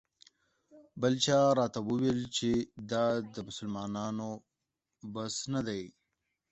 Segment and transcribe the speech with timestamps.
[1.01, 2.49] بل چا راته وویل چې
[2.91, 4.29] دا د مسلمانانو
[5.13, 5.83] بس نه دی.